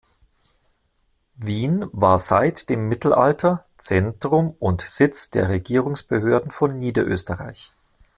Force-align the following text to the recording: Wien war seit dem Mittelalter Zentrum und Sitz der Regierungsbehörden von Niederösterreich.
Wien 1.35 1.85
war 1.91 2.17
seit 2.17 2.71
dem 2.71 2.87
Mittelalter 2.89 3.65
Zentrum 3.77 4.55
und 4.57 4.81
Sitz 4.81 5.29
der 5.29 5.47
Regierungsbehörden 5.49 6.49
von 6.49 6.79
Niederösterreich. 6.79 7.69